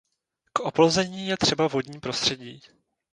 K 0.53 0.59
oplození 0.59 1.27
je 1.27 1.37
třeba 1.37 1.67
vodní 1.67 1.99
prostředí. 1.99 2.61